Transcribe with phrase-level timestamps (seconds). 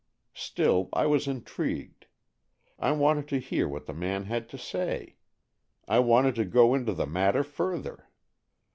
[0.33, 2.07] Still, I was intrigued.
[2.79, 5.17] I wanted to hear what the man had to say.
[5.87, 8.09] I wanted to go into the matter further.